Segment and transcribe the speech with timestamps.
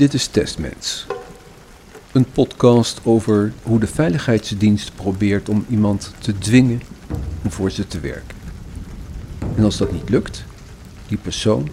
[0.00, 1.06] Dit is Testmens.
[2.12, 6.82] Een podcast over hoe de veiligheidsdienst probeert om iemand te dwingen
[7.44, 8.36] om voor ze te werken.
[9.56, 10.44] En als dat niet lukt,
[11.08, 11.68] die persoon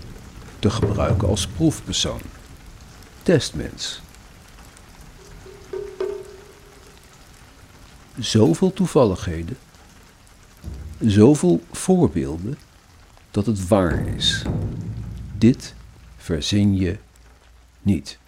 [0.59, 2.21] te gebruiken als proefpersoon.
[3.23, 4.01] Testmens.
[8.19, 9.57] Zoveel toevalligheden,
[10.99, 12.57] zoveel voorbeelden
[13.31, 14.43] dat het waar is.
[15.37, 15.73] Dit
[16.17, 16.97] verzin je
[17.87, 18.19] niet.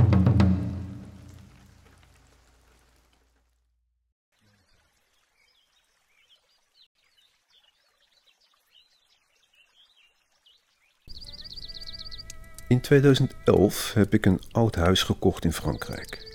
[12.67, 16.28] In 2011 heb ik een oud huis gekocht in Frankrijk.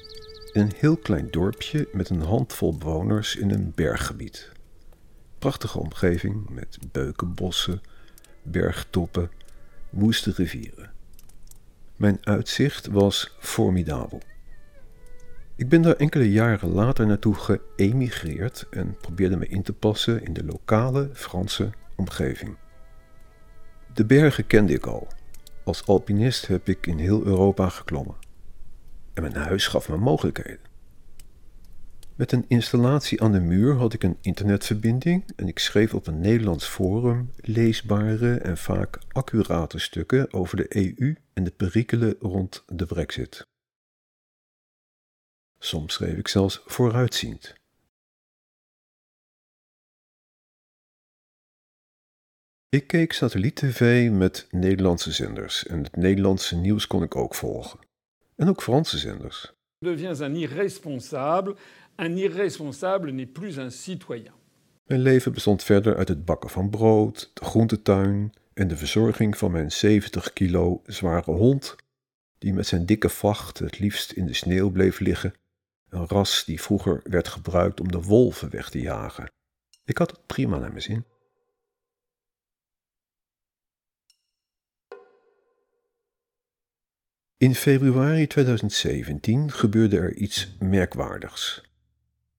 [0.52, 4.52] Een heel klein dorpje met een handvol bewoners in een berggebied.
[5.38, 7.80] Prachtige omgeving met beukenbossen,
[8.43, 9.30] bergtoppen,
[9.91, 10.93] woeste rivieren.
[11.96, 14.20] Mijn uitzicht was formidabel.
[15.56, 20.32] Ik ben daar enkele jaren later naartoe geëmigreerd en probeerde me in te passen in
[20.32, 22.56] de lokale Franse omgeving.
[23.92, 25.09] De bergen kende ik al.
[25.64, 28.16] Als alpinist heb ik in heel Europa geklommen.
[29.12, 30.63] En mijn huis gaf me mogelijkheden.
[32.16, 36.20] Met een installatie aan de muur had ik een internetverbinding en ik schreef op een
[36.20, 42.87] Nederlands forum leesbare en vaak accurate stukken over de EU en de perikelen rond de
[42.87, 43.46] Brexit.
[45.59, 47.54] Soms schreef ik zelfs vooruitziend.
[52.68, 57.79] Ik keek satelliet-tv met Nederlandse zenders en het Nederlandse nieuws kon ik ook volgen.
[58.37, 59.52] En ook Franse zenders.
[59.79, 61.57] deviens un irresponsable.
[61.96, 64.32] Un irresponsable n'est plus un citoyen.
[64.87, 69.50] Mijn leven bestond verder uit het bakken van brood, de groentetuin en de verzorging van
[69.50, 71.76] mijn 70 kilo zware hond,
[72.38, 75.34] die met zijn dikke vacht het liefst in de sneeuw bleef liggen,
[75.88, 79.30] een ras die vroeger werd gebruikt om de wolven weg te jagen.
[79.84, 81.04] Ik had het prima naar mijn zin.
[87.36, 91.63] In februari 2017 gebeurde er iets merkwaardigs.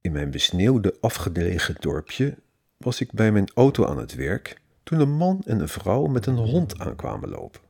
[0.06, 2.38] In mijn besneeuwde afgelegen dorpje
[2.78, 6.26] was ik bij mijn auto aan het werk toen een man en een vrouw met
[6.26, 7.62] een hond aankwamen lopen.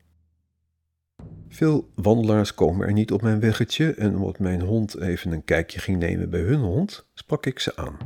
[1.50, 5.80] Veel wandelaars komen er niet op mijn weggetje en omdat mijn hond even een kijkje
[5.80, 7.98] ging nemen bij hun hond, sprak ik ze aan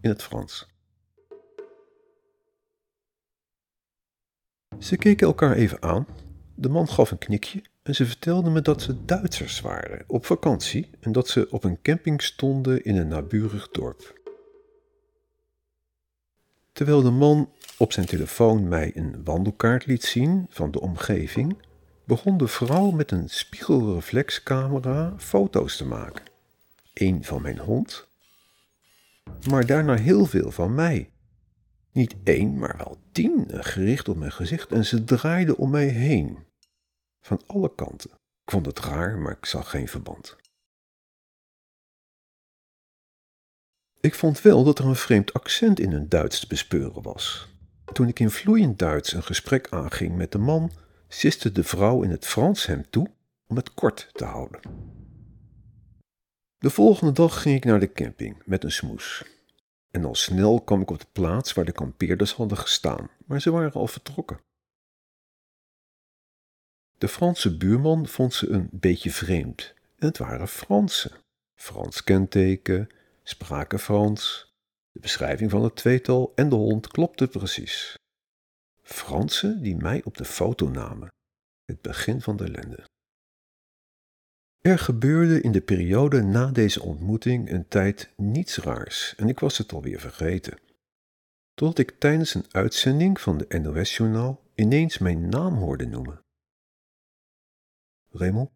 [0.00, 0.68] in het Frans.
[4.78, 6.06] Ze keken elkaar even aan.
[6.60, 10.90] De man gaf een knikje en ze vertelden me dat ze Duitsers waren op vakantie
[11.00, 14.20] en dat ze op een camping stonden in een naburig dorp.
[16.72, 21.58] Terwijl de man op zijn telefoon mij een wandelkaart liet zien van de omgeving,
[22.04, 26.24] begon de vrouw met een spiegelreflexcamera foto's te maken.
[26.94, 28.08] Eén van mijn hond,
[29.48, 31.10] maar daarna heel veel van mij.
[31.92, 36.46] Niet één, maar wel tien, gericht op mijn gezicht en ze draaiden om mij heen.
[37.28, 38.10] Van alle kanten.
[38.10, 40.36] Ik vond het raar, maar ik zag geen verband.
[44.00, 47.48] Ik vond wel dat er een vreemd accent in hun Duits te bespeuren was.
[47.92, 50.72] Toen ik in vloeiend Duits een gesprek aanging met de man,
[51.08, 53.10] siste de vrouw in het Frans hem toe
[53.46, 54.60] om het kort te houden.
[56.58, 59.24] De volgende dag ging ik naar de camping met een smoes.
[59.90, 63.50] En al snel kwam ik op de plaats waar de kampeerders hadden gestaan, maar ze
[63.50, 64.46] waren al vertrokken.
[66.98, 69.74] De Franse buurman vond ze een beetje vreemd.
[69.96, 71.12] En het waren Fransen.
[71.54, 72.88] Frans kenteken,
[73.22, 74.52] spraken Frans.
[74.92, 77.94] De beschrijving van het tweetal en de hond klopte precies.
[78.82, 81.08] Fransen die mij op de foto namen.
[81.64, 82.84] Het begin van de ellende.
[84.58, 89.58] Er gebeurde in de periode na deze ontmoeting een tijd niets raars en ik was
[89.58, 90.58] het alweer vergeten.
[91.54, 96.20] Totdat ik tijdens een uitzending van de NOS-journaal ineens mijn naam hoorde noemen.
[98.18, 98.50] Raymond?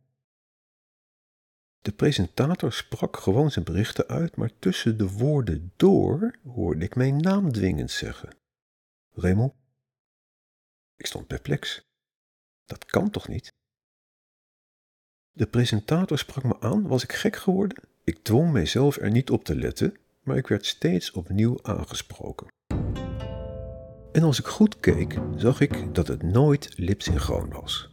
[1.81, 7.17] De presentator sprak gewoon zijn berichten uit, maar tussen de woorden door hoorde ik mijn
[7.17, 8.37] naam dwingend zeggen.
[9.13, 9.55] Raymond?
[10.97, 11.83] Ik stond perplex.
[12.65, 13.53] Dat kan toch niet?
[15.33, 17.83] De presentator sprak me aan, was ik gek geworden?
[18.05, 22.47] Ik dwong mijzelf er niet op te letten, maar ik werd steeds opnieuw aangesproken.
[24.13, 27.92] En als ik goed keek, zag ik dat het nooit lipsynchroon was.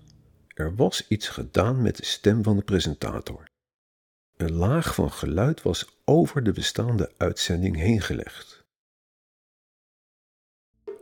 [0.60, 3.50] Er was iets gedaan met de stem van de presentator.
[4.38, 8.64] Een laag van geluid was over de bestaande uitzending heen gelegd.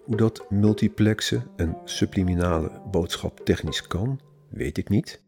[0.03, 5.21] Hoe dat multiplexen en subliminale boodschap technisch kan, weet ik niet.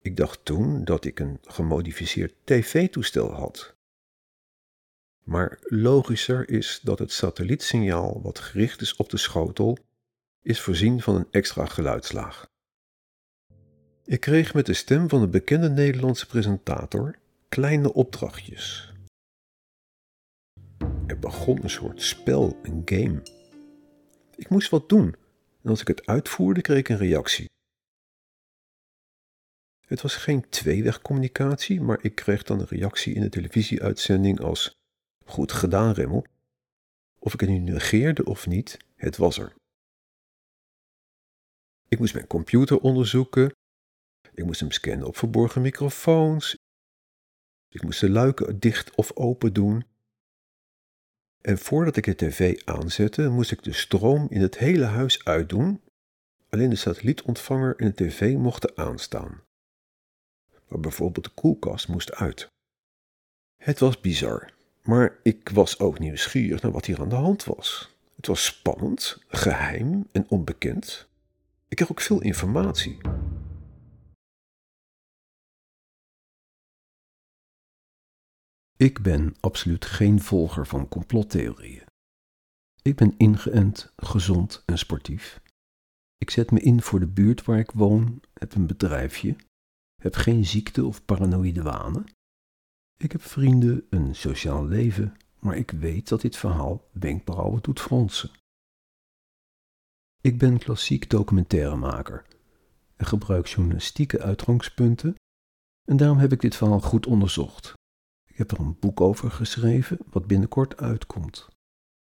[0.00, 3.76] Ik dacht toen dat ik een gemodificeerd tv-toestel had.
[5.22, 9.78] Maar logischer is dat het satellietsignaal wat gericht is op de schotel,
[10.42, 12.52] is voorzien van een extra geluidslaag.
[14.06, 17.18] Ik kreeg met de stem van een bekende Nederlandse presentator
[17.48, 18.92] kleine opdrachtjes.
[21.06, 23.22] Er begon een soort spel, een game.
[24.36, 25.14] Ik moest wat doen
[25.62, 27.50] en als ik het uitvoerde kreeg ik een reactie.
[29.86, 34.72] Het was geen tweewegcommunicatie, maar ik kreeg dan een reactie in de televisieuitzending als
[35.24, 36.26] Goed gedaan, Remmel.
[37.18, 39.54] Of ik het nu negeerde of niet, het was er.
[41.88, 43.52] Ik moest mijn computer onderzoeken.
[44.34, 46.56] Ik moest hem scannen op verborgen microfoons.
[47.68, 49.84] Ik moest de luiken dicht of open doen.
[51.40, 55.80] En voordat ik de tv aanzette, moest ik de stroom in het hele huis uitdoen.
[56.48, 59.42] Alleen de satellietontvanger en de tv mochten aanstaan.
[60.68, 62.48] Maar bijvoorbeeld de koelkast moest uit.
[63.56, 67.94] Het was bizar, maar ik was ook nieuwsgierig naar wat hier aan de hand was.
[68.16, 71.08] Het was spannend, geheim en onbekend.
[71.68, 72.98] Ik kreeg ook veel informatie.
[78.76, 81.84] Ik ben absoluut geen volger van complottheorieën.
[82.82, 85.40] Ik ben ingeënt, gezond en sportief.
[86.16, 89.36] Ik zet me in voor de buurt waar ik woon, heb een bedrijfje,
[90.02, 92.06] heb geen ziekte of paranoïde wanen.
[92.96, 98.30] Ik heb vrienden, een sociaal leven, maar ik weet dat dit verhaal wenkbrauwen doet fronsen.
[100.20, 102.26] Ik ben klassiek documentairemaker
[102.96, 105.14] en gebruik journalistieke uitgangspunten
[105.88, 107.74] en daarom heb ik dit verhaal goed onderzocht.
[108.34, 111.48] Ik heb er een boek over geschreven wat binnenkort uitkomt.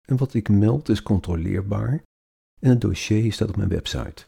[0.02, 2.04] En wat ik meld is controleerbaar
[2.60, 4.26] en het dossier staat op mijn website.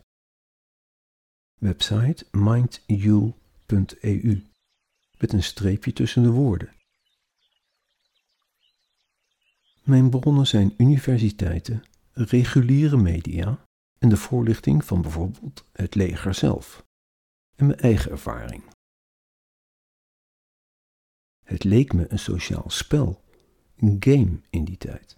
[1.59, 3.31] Website mindyou.eu
[5.17, 6.73] met een streepje tussen de woorden.
[9.83, 13.65] Mijn bronnen zijn universiteiten, reguliere media
[13.97, 16.85] en de voorlichting van bijvoorbeeld het leger zelf
[17.55, 18.63] en mijn eigen ervaring.
[21.47, 23.23] Het leek me een sociaal spel,
[23.77, 25.17] een game in die tijd.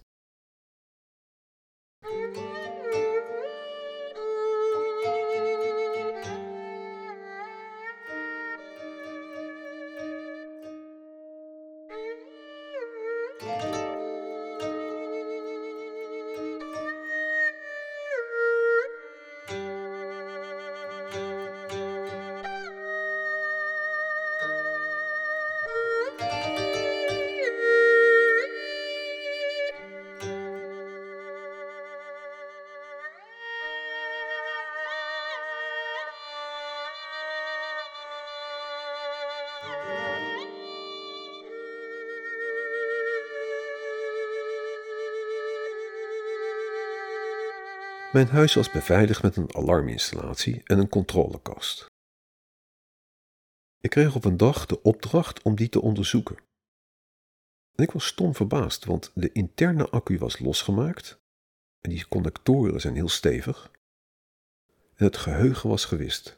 [48.12, 51.86] Mijn huis was beveiligd met een alarminstallatie en een controlekast.
[53.80, 56.36] Ik kreeg op een dag de opdracht om die te onderzoeken.
[57.74, 61.20] En ik was stom verbaasd, want de interne accu was losgemaakt
[61.80, 63.70] en die connectoren zijn heel stevig
[64.94, 66.36] en het geheugen was gewist.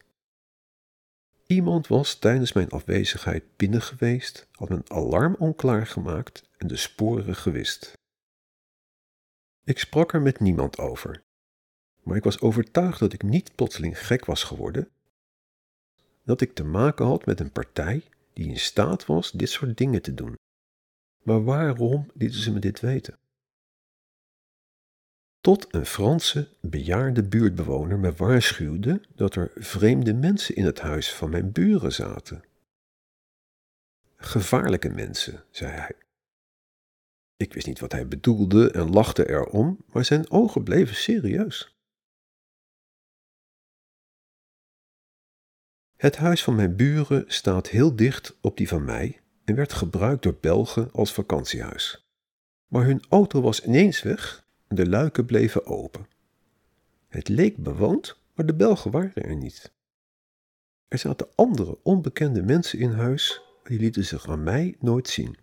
[1.47, 7.93] Iemand was tijdens mijn afwezigheid binnen geweest, had mijn alarm onklaargemaakt en de sporen gewist.
[9.64, 11.23] Ik sprak er met niemand over
[12.02, 14.88] maar ik was overtuigd dat ik niet plotseling gek was geworden,
[16.25, 20.02] dat ik te maken had met een partij die in staat was dit soort dingen
[20.02, 20.38] te doen.
[21.23, 23.18] Maar waarom lieten ze me dit weten?
[25.40, 31.30] Tot een Franse bejaarde buurtbewoner me waarschuwde dat er vreemde mensen in het huis van
[31.30, 32.44] mijn buren zaten.
[34.16, 35.92] Gevaarlijke mensen, zei hij.
[37.37, 41.76] Ik wist niet wat hij bedoelde en lachte erom, maar zijn ogen bleven serieus.
[46.02, 50.23] Het huis van mijn buren staat heel dicht op die van mij en werd gebruikt
[50.23, 52.06] door Belgen als vakantiehuis.
[52.66, 56.06] Maar hun auto was ineens weg en de luiken bleven open.
[57.09, 59.73] Het leek bewoond, maar de Belgen waren er niet.
[60.88, 65.37] Er zaten andere onbekende mensen in huis, maar die lieten zich aan mij nooit zien.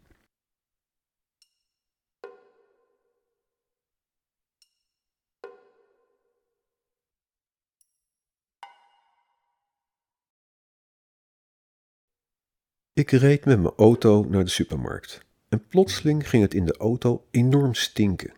[13.00, 17.26] Ik reed met mijn auto naar de supermarkt en plotseling ging het in de auto
[17.32, 18.34] enorm stinken.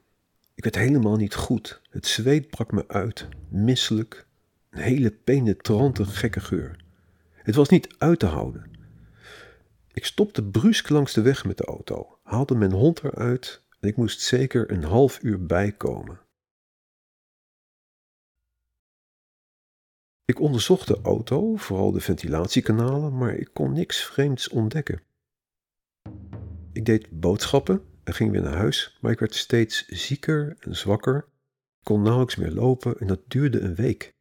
[0.56, 1.82] Ik werd helemaal niet goed.
[1.90, 4.28] Het zweet brak me uit, misselijk,
[4.70, 6.84] een hele penetrante gekke geur.
[7.34, 8.72] Het was niet uit te houden.
[9.94, 13.96] Ik stopte brusk langs de weg met de auto, haalde mijn hond eruit en ik
[13.96, 16.20] moest zeker een half uur bijkomen.
[20.32, 25.02] Ik onderzocht de auto, vooral de ventilatiekanalen, maar ik kon niks vreemds ontdekken.
[26.74, 31.28] Ik deed boodschappen en ging weer naar huis, maar ik werd steeds zieker en zwakker,
[31.84, 34.14] kon nauwelijks meer lopen en dat duurde een week.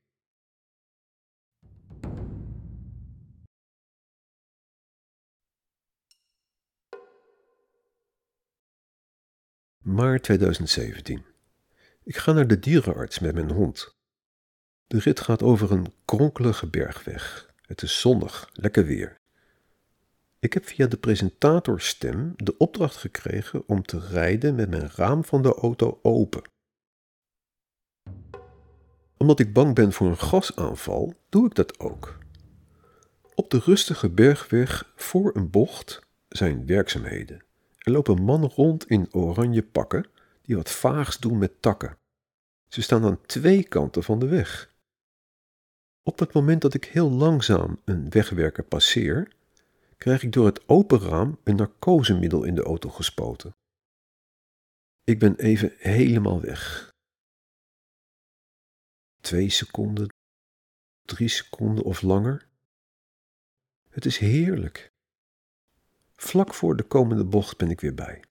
[9.78, 11.24] Maart 2017.
[12.02, 13.98] Ik ga naar de dierenarts met mijn hond.
[14.90, 17.52] De rit gaat over een kronkelige bergweg.
[17.66, 19.16] Het is zonnig, lekker weer.
[20.38, 25.42] Ik heb via de presentatorstem de opdracht gekregen om te rijden met mijn raam van
[25.42, 26.42] de auto open.
[29.16, 32.18] Omdat ik bang ben voor een gasaanval, doe ik dat ook.
[33.34, 37.44] Op de rustige bergweg voor een bocht zijn werkzaamheden.
[37.78, 40.06] Er lopen mannen rond in oranje pakken
[40.42, 41.96] die wat vaags doen met takken.
[42.68, 44.69] Ze staan aan twee kanten van de weg.
[46.02, 49.32] Op het moment dat ik heel langzaam een wegwerker passeer,
[49.96, 53.54] krijg ik door het open raam een narcosemiddel in de auto gespoten.
[55.04, 56.90] Ik ben even helemaal weg.
[59.20, 60.08] Twee seconden,
[61.02, 62.48] drie seconden of langer.
[63.88, 64.88] Het is heerlijk.
[66.16, 68.24] Vlak voor de komende bocht ben ik weer bij.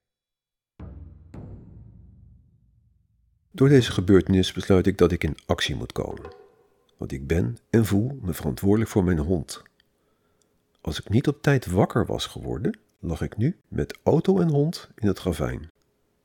[3.52, 6.39] Door deze gebeurtenis besluit ik dat ik in actie moet komen.
[7.00, 9.64] Want ik ben en voel me verantwoordelijk voor mijn hond.
[10.82, 14.90] Als ik niet op tijd wakker was geworden, lag ik nu met auto en hond
[14.96, 15.72] in het ravijn.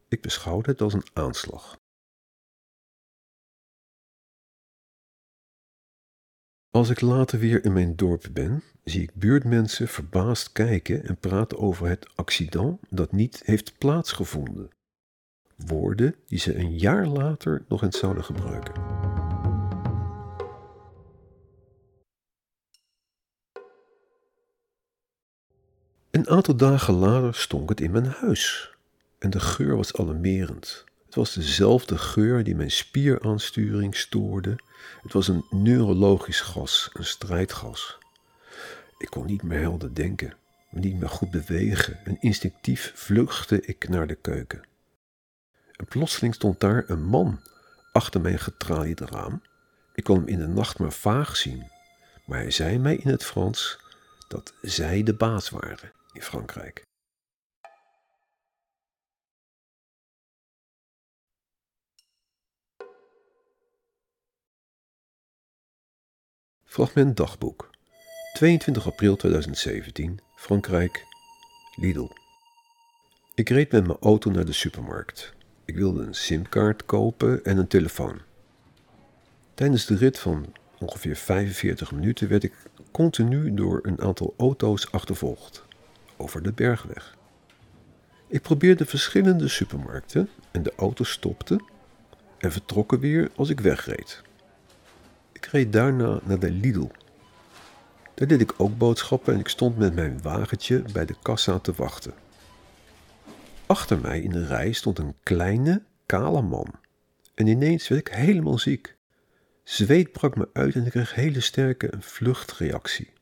[0.09, 1.77] Ik beschouwde het als een aanslag.
[6.71, 11.59] Als ik later weer in mijn dorp ben, zie ik buurtmensen verbaasd kijken en praten
[11.59, 14.71] over het accident dat niet heeft plaatsgevonden.
[15.57, 19.14] Woorden die ze een jaar later nog eens zouden gebruiken.
[26.15, 28.75] Een aantal dagen later stonk het in mijn huis
[29.19, 30.85] en de geur was alarmerend.
[31.05, 34.57] Het was dezelfde geur die mijn spieraansturing stoorde.
[35.03, 37.99] Het was een neurologisch gas, een strijdgas.
[38.99, 40.37] Ik kon niet meer helder denken,
[40.71, 44.63] niet meer goed bewegen en instinctief vluchtte ik naar de keuken.
[45.73, 47.41] En plotseling stond daar een man
[47.93, 49.43] achter mijn getralied raam.
[49.95, 51.71] Ik kon hem in de nacht maar vaag zien,
[52.27, 53.79] maar hij zei mij in het Frans
[54.29, 56.83] dat zij de baas waren in Frankrijk.
[66.65, 67.71] Fragment dagboek.
[68.33, 71.05] 22 april 2017, Frankrijk,
[71.77, 72.09] Lidl.
[73.35, 75.35] Ik reed met mijn auto naar de supermarkt.
[75.65, 78.21] Ik wilde een simkaart kopen en een telefoon.
[79.55, 82.55] Tijdens de rit van ongeveer 45 minuten werd ik
[82.91, 85.64] continu door een aantal auto's achtervolgd
[86.17, 87.17] over de bergweg.
[88.27, 91.61] Ik probeerde verschillende supermarkten en de auto stopte
[92.39, 94.23] en vertrokken weer als ik wegreed.
[95.33, 96.89] Ik reed daarna naar de Lidl.
[98.15, 101.73] Daar deed ik ook boodschappen en ik stond met mijn wagentje bij de kassa te
[101.73, 102.15] wachten.
[103.67, 106.75] Achter mij in de rij stond een kleine, kale man.
[107.35, 108.97] En ineens werd ik helemaal ziek.
[109.65, 113.13] Zweet brak me uit en ik kreeg hele sterke vluchtreactie.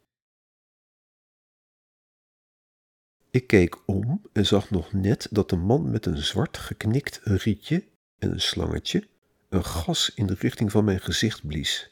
[3.32, 7.84] Ik keek om en zag nog net dat de man met een zwart geknikt rietje
[8.18, 9.08] en een slangetje
[9.48, 11.88] een gas in de richting van mijn gezicht blies.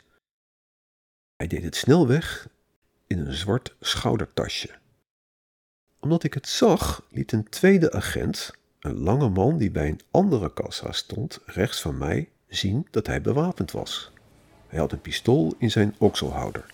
[1.37, 2.49] Hij deed het snel weg
[3.07, 4.71] in een zwart schoudertasje.
[6.01, 10.53] Omdat ik het zag, liet een tweede agent, een lange man die bij een andere
[10.53, 14.13] kassa stond, rechts van mij, zien dat hij bewapend was.
[14.67, 16.67] Hij had een pistool in zijn okselhouder.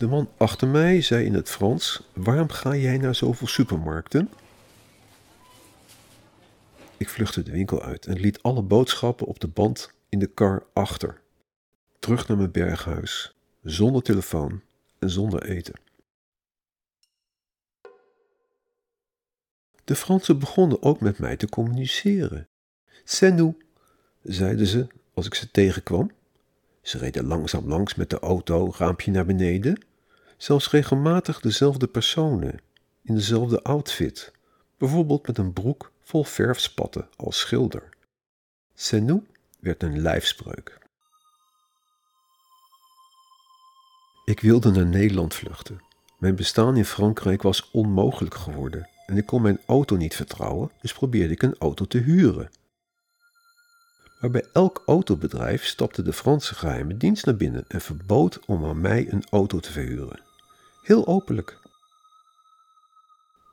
[0.00, 4.30] De man achter mij zei in het Frans: Waarom ga jij naar zoveel supermarkten?
[6.96, 10.62] Ik vluchtte de winkel uit en liet alle boodschappen op de band in de kar
[10.72, 11.20] achter.
[11.98, 14.62] Terug naar mijn berghuis, zonder telefoon
[14.98, 15.80] en zonder eten.
[19.84, 22.48] De Fransen begonnen ook met mij te communiceren.
[23.04, 23.54] C'est nous,
[24.22, 26.10] zeiden ze als ik ze tegenkwam.
[26.82, 29.88] Ze reden langzaam langs met de auto, raampje naar beneden
[30.42, 32.60] zelfs regelmatig dezelfde personen
[33.02, 34.32] in dezelfde outfit,
[34.78, 37.88] bijvoorbeeld met een broek vol verfspatten als schilder.
[38.74, 39.26] Senou
[39.58, 40.78] werd een lijfspreuk.
[44.24, 45.80] Ik wilde naar Nederland vluchten.
[46.18, 50.92] Mijn bestaan in Frankrijk was onmogelijk geworden en ik kon mijn auto niet vertrouwen, dus
[50.92, 52.50] probeerde ik een auto te huren.
[54.20, 58.80] Maar bij elk autobedrijf stapte de Franse geheime dienst naar binnen en verbood om aan
[58.80, 60.28] mij een auto te verhuren.
[60.82, 61.58] Heel openlijk.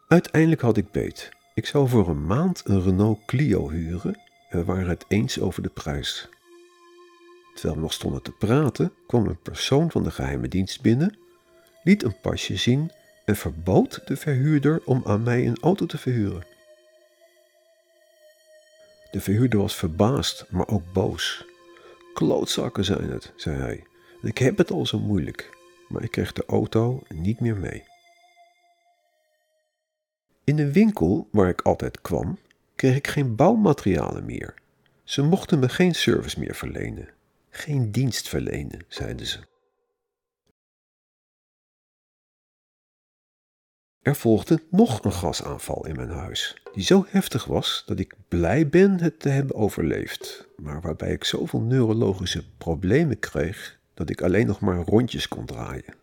[0.07, 1.29] Uiteindelijk had ik beet.
[1.53, 4.19] Ik zou voor een maand een Renault Clio huren
[4.50, 6.29] en we waren het eens over de prijs.
[7.53, 11.17] Terwijl we nog stonden te praten, kwam een persoon van de geheime dienst binnen,
[11.84, 12.91] liet een pasje zien
[13.25, 16.46] en verbood de verhuurder om aan mij een auto te verhuren.
[19.12, 21.46] De verhuurder was verbaasd, maar ook boos.
[22.13, 23.84] Klootzakken zijn het, zei hij.
[24.22, 25.57] Ik heb het al zo moeilijk,
[25.88, 27.84] maar ik kreeg de auto niet meer mee.
[30.44, 32.39] In de winkel waar ik altijd kwam,
[32.75, 34.53] kreeg ik geen bouwmaterialen meer.
[35.03, 37.10] Ze mochten me geen service meer verlenen.
[37.50, 39.39] Geen dienst verlenen, zeiden ze.
[44.01, 48.67] Er volgde nog een gasaanval in mijn huis, die zo heftig was dat ik blij
[48.67, 54.48] ben het te hebben overleefd, maar waarbij ik zoveel neurologische problemen kreeg dat ik alleen
[54.48, 55.94] nog maar rondjes kon draaien.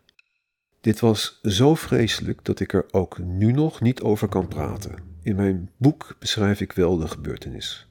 [0.81, 4.95] Dit was zo vreselijk dat ik er ook nu nog niet over kan praten.
[5.21, 7.87] In mijn boek beschrijf ik wel de gebeurtenis.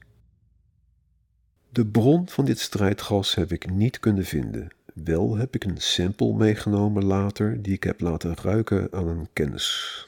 [1.69, 4.69] De bron van dit strijdgas heb ik niet kunnen vinden.
[4.93, 10.07] Wel heb ik een sample meegenomen later die ik heb laten ruiken aan een kennis.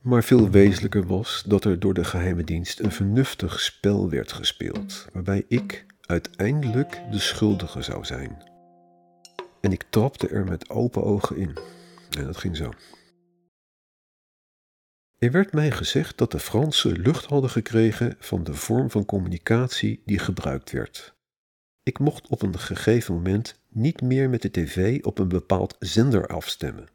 [0.00, 5.06] Maar veel wezenlijker was dat er door de geheime dienst een vernuftig spel werd gespeeld,
[5.12, 8.42] waarbij ik uiteindelijk de schuldige zou zijn.
[9.60, 11.58] En ik trapte er met open ogen in.
[12.18, 12.72] En dat ging zo.
[15.18, 20.02] Er werd mij gezegd dat de Fransen lucht hadden gekregen van de vorm van communicatie
[20.04, 21.14] die gebruikt werd.
[21.82, 26.26] Ik mocht op een gegeven moment niet meer met de tv op een bepaald zender
[26.26, 26.88] afstemmen.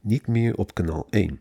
[0.00, 1.40] Niet meer op kanaal 1.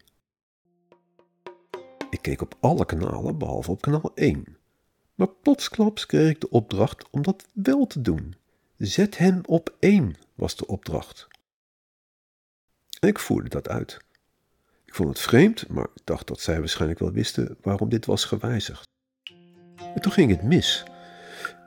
[2.10, 4.58] Ik keek op alle kanalen behalve op kanaal 1.
[5.16, 8.36] Maar plotsklaps kreeg ik de opdracht om dat wel te doen.
[8.78, 11.28] Zet hem op 1 was de opdracht.
[13.00, 14.00] En ik voerde dat uit.
[14.86, 18.26] Ik vond het vreemd, maar ik dacht dat zij waarschijnlijk wel wisten waarom dit was
[18.26, 18.88] gewijzigd.
[19.96, 20.84] En toen ging het mis.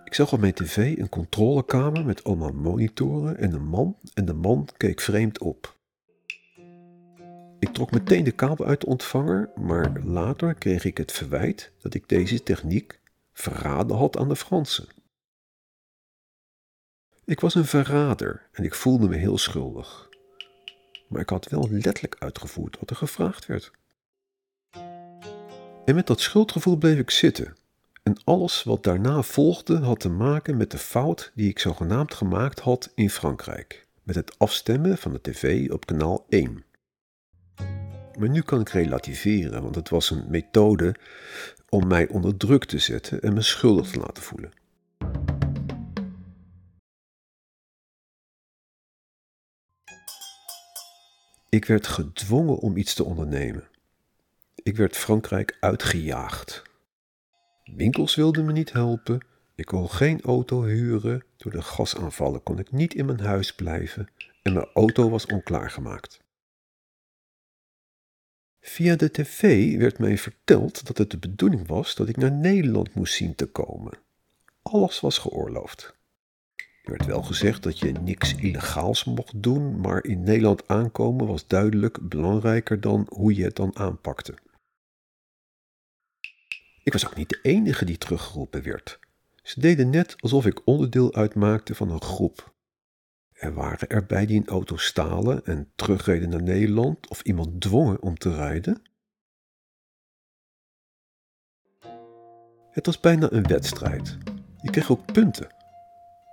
[0.04, 4.32] Ik zag op mijn tv een controlekamer met allemaal monitoren en een man, en de
[4.32, 5.76] man keek vreemd op.
[7.58, 11.94] Ik trok meteen de kabel uit de ontvanger, maar later kreeg ik het verwijt dat
[11.94, 12.97] ik deze techniek
[13.38, 14.88] verraden had aan de Fransen.
[17.24, 20.08] Ik was een verrader en ik voelde me heel schuldig.
[21.08, 23.70] Maar ik had wel letterlijk uitgevoerd wat er gevraagd werd.
[25.84, 27.56] En met dat schuldgevoel bleef ik zitten.
[28.02, 32.60] En alles wat daarna volgde had te maken met de fout die ik zogenaamd gemaakt
[32.60, 33.86] had in Frankrijk.
[34.02, 36.64] Met het afstemmen van de tv op kanaal 1.
[38.18, 40.94] Maar nu kan ik relativeren, want het was een methode
[41.68, 44.52] om mij onder druk te zetten en me schuldig te laten voelen.
[51.48, 53.68] Ik werd gedwongen om iets te ondernemen.
[54.54, 56.62] Ik werd Frankrijk uitgejaagd.
[57.64, 59.26] Winkels wilden me niet helpen.
[59.54, 61.24] Ik kon geen auto huren.
[61.36, 64.08] Door de gasaanvallen kon ik niet in mijn huis blijven
[64.42, 66.20] en mijn auto was onklaargemaakt.
[68.68, 72.94] Via de tv werd mij verteld dat het de bedoeling was dat ik naar Nederland
[72.94, 73.98] moest zien te komen.
[74.62, 75.96] Alles was geoorloofd.
[76.56, 81.46] Er werd wel gezegd dat je niks illegaals mocht doen, maar in Nederland aankomen was
[81.46, 84.34] duidelijk belangrijker dan hoe je het dan aanpakte.
[86.82, 88.98] Ik was ook niet de enige die teruggeroepen werd.
[89.42, 92.54] Ze deden net alsof ik onderdeel uitmaakte van een groep.
[93.38, 98.16] Er waren erbij die een auto stalen en terugreden naar Nederland of iemand dwongen om
[98.16, 98.82] te rijden.
[102.70, 104.18] Het was bijna een wedstrijd.
[104.60, 105.54] Je kreeg ook punten.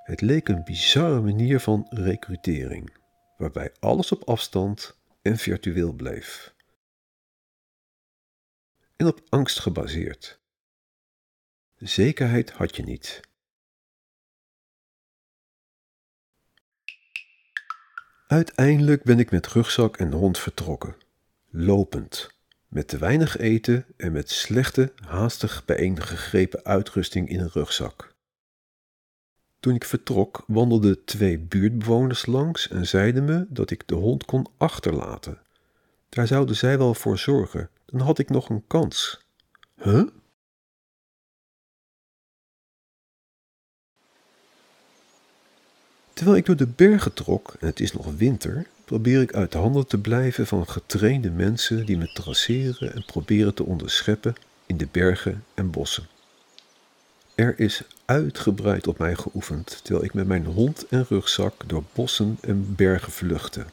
[0.04, 2.98] Het leek een bizarre manier van recrutering,
[3.38, 6.56] waarbij alles op afstand en virtueel bleef.
[8.96, 10.40] En op angst gebaseerd.
[11.76, 13.22] Zekerheid had je niet.
[18.36, 20.96] Uiteindelijk ben ik met rugzak en hond vertrokken,
[21.50, 22.30] lopend,
[22.68, 28.16] met te weinig eten en met slechte, haastig bijeengegrepen uitrusting in een rugzak.
[29.60, 34.48] Toen ik vertrok, wandelden twee buurtbewoners langs en zeiden me dat ik de hond kon
[34.58, 35.42] achterlaten.
[36.10, 39.22] Daar zouden zij wel voor zorgen, dan had ik nog een kans.
[39.76, 40.08] Huh?
[46.16, 49.88] Terwijl ik door de bergen trok en het is nog winter, probeer ik uit handen
[49.88, 55.44] te blijven van getrainde mensen die me traceren en proberen te onderscheppen in de bergen
[55.54, 56.08] en bossen.
[57.36, 62.38] Er is uitgebreid op mij geoefend terwijl ik met mijn hond en rugzak door bossen
[62.42, 63.66] en bergen vluchtte.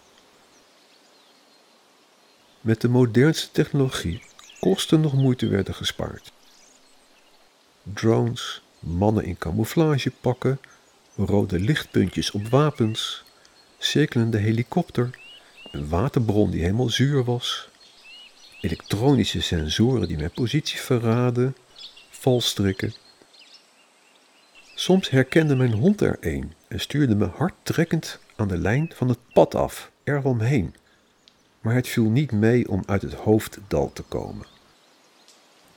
[2.60, 4.22] Met de modernste technologie
[4.60, 6.32] kosten nog moeite werden gespaard.
[7.82, 10.58] Drones, mannen in camouflagepakken,
[11.16, 13.24] rode lichtpuntjes op wapens,
[13.78, 15.18] cirkelende helikopter,
[15.70, 17.68] een waterbron die helemaal zuur was,
[18.60, 21.56] elektronische sensoren die mijn positie verraden,
[22.10, 22.94] valstrikken.
[24.74, 29.18] Soms herkende mijn hond er een en stuurde me hardtrekkend aan de lijn van het
[29.32, 30.74] pad af, eromheen.
[31.60, 34.46] Maar het viel niet mee om uit het hoofddal te komen.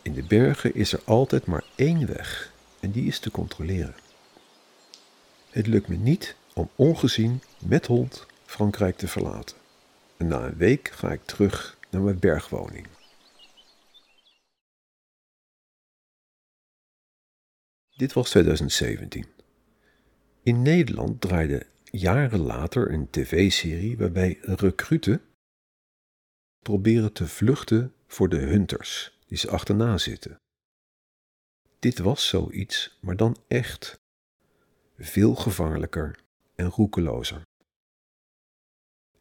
[0.02, 4.05] In de bergen is er altijd maar één weg en die is te controleren.
[5.56, 9.58] Het lukt me niet om ongezien met hond Frankrijk te verlaten.
[10.18, 12.88] En na een week ga ik terug naar mijn bergwoning.
[17.96, 19.26] Dit was 2017.
[20.44, 25.22] In Nederland draaide jaren later een tv-serie waarbij recruten
[26.60, 30.38] proberen te vluchten voor de hunters die ze achterna zitten.
[31.80, 34.04] Dit was zoiets, maar dan echt.
[34.98, 36.20] Veel gevaarlijker
[36.56, 37.42] en roekelozer.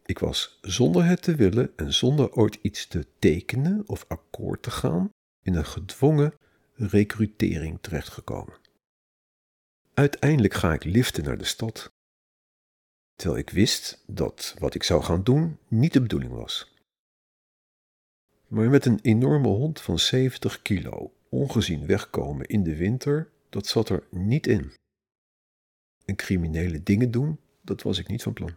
[0.04, 4.70] Ik was zonder het te willen en zonder ooit iets te tekenen of akkoord te
[4.70, 5.10] gaan
[5.42, 6.34] in een gedwongen
[6.74, 8.54] recrutering terechtgekomen.
[9.94, 11.92] Uiteindelijk ga ik liften naar de stad,
[13.14, 16.72] terwijl ik wist dat wat ik zou gaan doen niet de bedoeling was.
[18.46, 23.88] Maar met een enorme hond van 70 kilo ongezien wegkomen in de winter, dat zat
[23.88, 24.72] er niet in.
[26.04, 28.54] En criminele dingen doen, dat was ik niet van plan.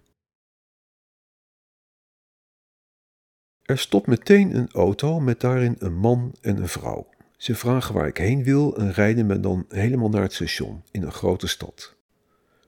[3.61, 7.09] Er stopt meteen een auto met daarin een man en een vrouw.
[7.37, 11.03] Ze vragen waar ik heen wil en rijden me dan helemaal naar het station in
[11.03, 11.95] een grote stad.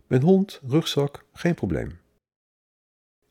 [0.07, 1.99] Mijn hond, rugzak, geen probleem.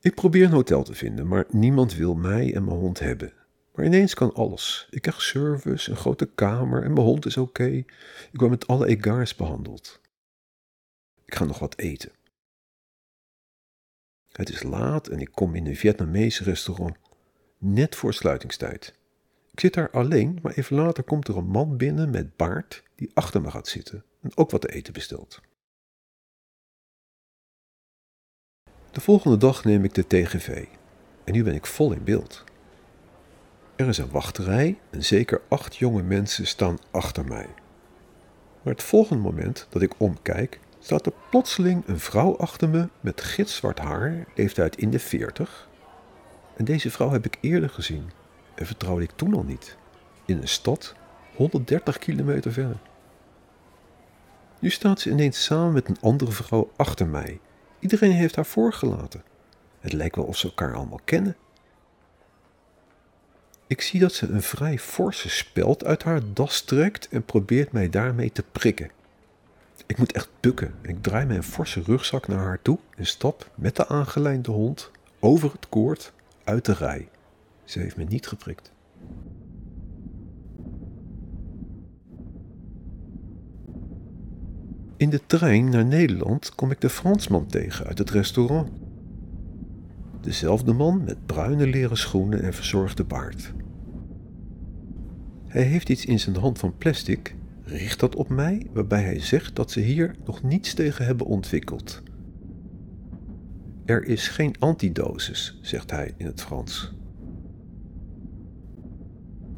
[0.00, 3.32] Ik probeer een hotel te vinden, maar niemand wil mij en mijn hond hebben.
[3.74, 4.88] Maar ineens kan alles.
[4.90, 7.66] Ik krijg service, een grote kamer en mijn hond is oké.
[7.66, 7.87] Ik
[8.32, 10.00] word met alle egards behandeld.
[11.29, 12.12] Ik ga nog wat eten.
[14.33, 16.97] Het is laat en ik kom in een Vietnamese restaurant
[17.59, 18.95] net voor sluitingstijd.
[19.53, 23.11] Ik zit daar alleen, maar even later komt er een man binnen met baard die
[23.14, 25.41] achter me gaat zitten en ook wat te eten bestelt.
[28.91, 30.67] De volgende dag neem ik de TGV
[31.25, 32.45] en nu ben ik vol in beeld.
[33.77, 37.49] Er is een wachterij en zeker acht jonge mensen staan achter mij.
[38.62, 43.20] Maar het volgende moment dat ik omkijk, staat er plotseling een vrouw achter me met
[43.20, 45.68] gitzwart haar, leeftijd in de veertig.
[46.57, 48.11] En deze vrouw heb ik eerder gezien
[48.55, 49.77] en vertrouwde ik toen al niet.
[50.24, 50.94] In een stad
[51.35, 52.77] 130 kilometer verder.
[54.59, 57.40] Nu staat ze ineens samen met een andere vrouw achter mij.
[57.79, 59.22] Iedereen heeft haar voorgelaten.
[59.81, 61.37] Het lijkt wel of ze elkaar allemaal kennen.
[63.66, 67.88] Ik zie dat ze een vrij forse speld uit haar das trekt en probeert mij
[67.88, 68.90] daarmee te prikken.
[69.88, 70.74] Ik moet echt bukken.
[70.83, 75.53] Ik draai mijn forse rugzak naar haar toe en stap met de aangelijnde hond over
[75.53, 76.12] het koord
[76.44, 77.09] uit de rij.
[77.64, 78.72] Ze heeft me niet geprikt.
[84.96, 88.70] In de trein naar Nederland kom ik de Fransman tegen uit het restaurant.
[90.20, 93.53] Dezelfde man met bruine leren schoenen en verzorgde baard.
[95.46, 97.35] Hij heeft iets in zijn hand van plastic,
[97.68, 102.02] richt dat op mij, waarbij hij zegt dat ze hier nog niets tegen hebben ontwikkeld.
[103.85, 106.92] Er is geen antidosis, zegt hij in het Frans.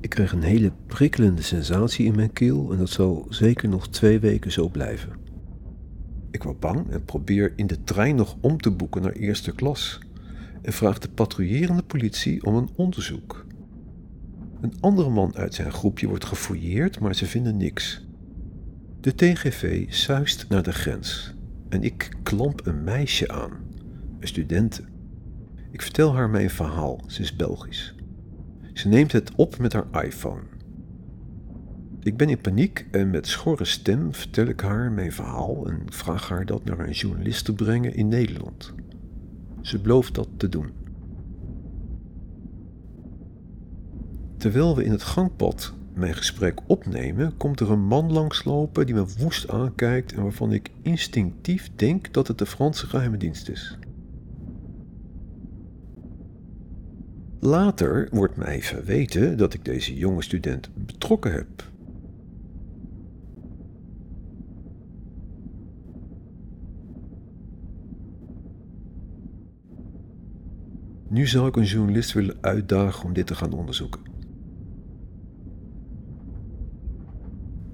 [0.01, 4.19] Ik kreeg een hele prikkelende sensatie in mijn keel en dat zal zeker nog twee
[4.19, 5.13] weken zo blijven.
[6.31, 9.99] Ik word bang en probeer in de trein nog om te boeken naar eerste klas
[10.63, 13.47] en vraag de patrouillerende politie om een onderzoek.
[14.61, 18.07] Een andere man uit zijn groepje wordt gefouilleerd, maar ze vinden niks.
[19.01, 21.35] De TGV suist naar de grens
[21.69, 23.53] en ik klamp een meisje aan,
[24.21, 24.83] een studente.
[25.71, 27.95] Ik vertel haar mijn verhaal, ze is Belgisch.
[28.73, 30.43] Ze neemt het op met haar iPhone.
[32.03, 36.29] Ik ben in paniek en met schorre stem vertel ik haar mijn verhaal en vraag
[36.29, 38.75] haar dat naar een journalist te brengen in Nederland.
[39.61, 40.80] Ze belooft dat te doen.
[44.41, 49.07] Terwijl we in het gangpad mijn gesprek opnemen, komt er een man langslopen die me
[49.19, 53.79] woest aankijkt en waarvan ik instinctief denk dat het de Franse geheime dienst is.
[57.41, 61.71] Later wordt mij verweten dat ik deze jonge student betrokken heb.
[71.09, 74.11] Nu zou ik een journalist willen uitdagen om dit te gaan onderzoeken.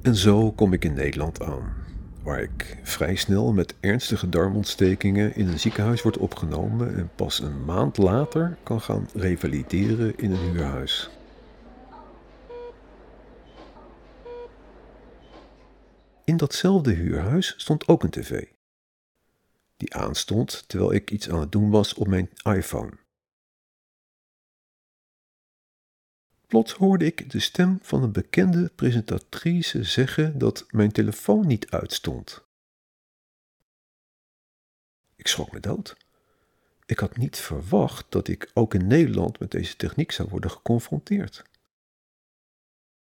[0.07, 1.75] En zo kom ik in Nederland aan,
[2.23, 7.65] waar ik vrij snel met ernstige darmontstekingen in een ziekenhuis word opgenomen en pas een
[7.65, 11.11] maand later kan gaan revalideren in een huurhuis.
[16.25, 18.45] In datzelfde huurhuis stond ook een tv.
[19.77, 23.06] Die aanstond terwijl ik iets aan het doen was op mijn iPhone.
[26.47, 32.45] Plots hoorde ik de stem van een bekende presentatrice zeggen dat mijn telefoon niet uitstond.
[35.17, 35.97] Ik schrok me dood.
[36.87, 41.45] Ik had niet verwacht dat ik ook in Nederland met deze techniek zou worden geconfronteerd.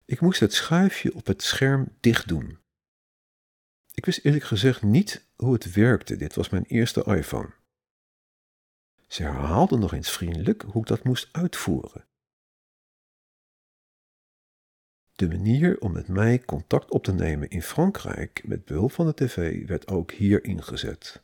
[0.05, 2.59] Ik moest het schuifje op het scherm dicht doen.
[3.95, 6.17] Ik wist eerlijk gezegd niet hoe het werkte.
[6.17, 7.51] Dit was mijn eerste iPhone.
[9.09, 12.07] Ze herhaalde nog eens vriendelijk hoe ik dat moest uitvoeren.
[15.23, 19.15] De manier om met mij contact op te nemen in Frankrijk met behulp van de
[19.15, 21.23] tv werd ook hier ingezet.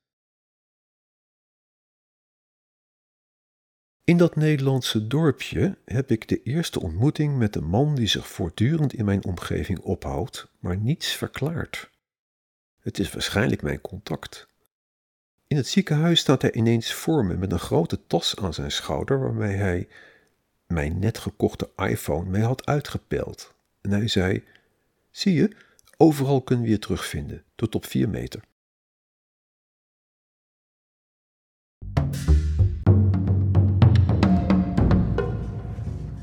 [4.04, 8.92] In dat Nederlandse dorpje heb ik de eerste ontmoeting met een man die zich voortdurend
[8.92, 11.90] in mijn omgeving ophoudt, maar niets verklaart.
[12.80, 14.48] Het is waarschijnlijk mijn contact.
[15.46, 19.20] In het ziekenhuis staat hij ineens voor me met een grote tas aan zijn schouder
[19.20, 19.88] waarmee hij
[20.66, 23.56] mijn net gekochte iPhone mee had uitgepeld.
[23.80, 24.44] En hij zei:
[25.10, 25.56] Zie je,
[25.96, 28.42] overal kunnen we je terugvinden, tot op 4 meter.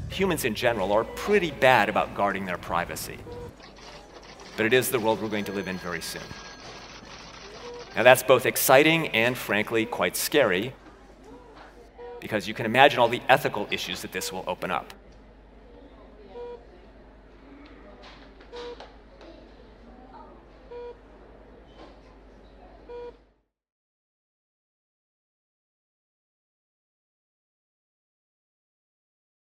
[0.07, 3.17] Humans in general are pretty bad about guarding their privacy.
[4.55, 6.21] But it is the world we're going to live in very soon.
[7.95, 10.73] Now, that's both exciting and, frankly, quite scary
[12.19, 14.93] because you can imagine all the ethical issues that this will open up.